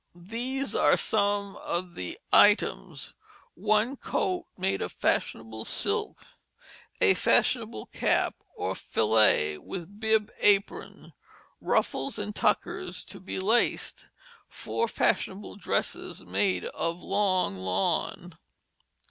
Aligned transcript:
These 0.15 0.73
are 0.73 0.97
some 0.97 1.57
of 1.57 1.93
the 1.93 2.17
items: 2.33 3.13
"1 3.53 3.97
Coat 3.97 4.47
made 4.57 4.81
of 4.81 4.91
Fashionable 4.91 5.63
Silk. 5.63 6.25
A 6.99 7.13
Fashionable 7.13 7.85
Cap 7.85 8.33
or 8.55 8.73
fillet 8.73 9.59
with 9.59 9.99
Bib 9.99 10.31
apron. 10.39 11.13
Ruffles 11.59 12.17
and 12.17 12.35
Tuckers, 12.35 13.03
to 13.03 13.19
be 13.19 13.39
laced. 13.39 14.07
4 14.47 14.87
Fashionable 14.87 15.55
Dresses 15.55 16.25
made 16.25 16.65
of 16.65 16.97
Long 16.97 17.57
Lawn. 17.57 18.39